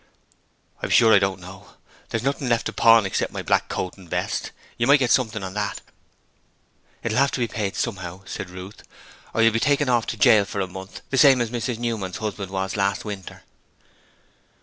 [0.81, 1.75] 'I'm sure I don't know:
[2.09, 4.49] there's nothing left to pawn except my black coat and vest.
[4.75, 5.81] You might get something on that.'
[7.03, 8.81] 'It'll have to be paid somehow,' said Ruth,
[9.31, 12.17] 'or you'll be taken off to jail for a month, the same as Mrs Newman's
[12.17, 13.43] husband was last winter.'